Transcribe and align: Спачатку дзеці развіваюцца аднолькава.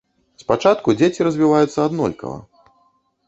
Спачатку 0.43 0.95
дзеці 1.01 1.27
развіваюцца 1.27 1.79
аднолькава. 1.87 2.39